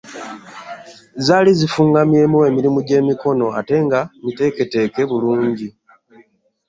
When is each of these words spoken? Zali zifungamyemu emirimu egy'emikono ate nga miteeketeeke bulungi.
Zali 1.25 1.51
zifungamyemu 1.59 2.37
emirimu 2.49 2.77
egy'emikono 2.83 3.47
ate 3.59 3.75
nga 3.85 3.99
miteeketeeke 4.23 5.01
bulungi. 5.09 5.67